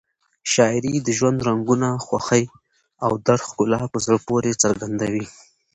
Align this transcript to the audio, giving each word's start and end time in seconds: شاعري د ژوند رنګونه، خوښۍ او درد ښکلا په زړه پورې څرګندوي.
شاعري 0.51 0.93
د 1.01 1.07
ژوند 1.17 1.37
رنګونه، 1.47 1.89
خوښۍ 2.05 2.45
او 3.05 3.11
درد 3.27 3.41
ښکلا 3.47 3.81
په 3.93 3.97
زړه 4.05 4.17
پورې 4.27 4.51
څرګندوي. 4.63 5.25